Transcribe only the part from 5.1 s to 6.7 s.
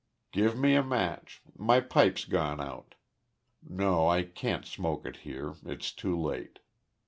here; it's too late.